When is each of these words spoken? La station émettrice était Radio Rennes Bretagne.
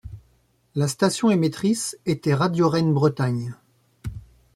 La 0.73 0.87
station 0.87 1.29
émettrice 1.29 1.95
était 2.07 2.33
Radio 2.33 2.67
Rennes 2.69 2.91
Bretagne. 2.91 3.53